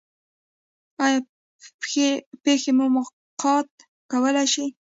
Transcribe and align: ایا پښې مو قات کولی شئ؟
ایا 1.05 1.19
پښې 2.43 2.71
مو 2.93 3.01
قات 3.41 3.69
کولی 4.11 4.45
شئ؟ 4.53 4.67